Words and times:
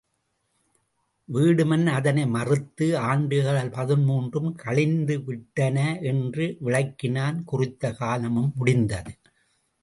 வீடுமன் 1.29 1.85
அதனை 1.87 2.23
மறுத்து 2.27 2.87
ஆண்டுகள் 3.01 3.69
பதின்மூன்றும் 3.69 4.49
கழிந்துவிட்டன 4.63 5.77
என்று 6.01 6.57
விளக்கினான் 6.65 7.37
குறித்த 7.43 7.93
காலமும் 7.93 8.51
முடிந்தது. 8.55 9.13